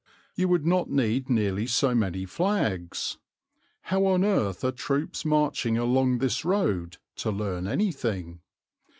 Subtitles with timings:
[0.33, 3.19] You would not need nearly so many flags.
[3.81, 8.39] How on earth are troops marching along this road to learn anything?